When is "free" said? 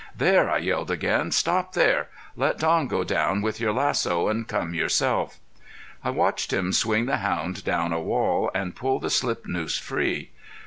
9.77-10.31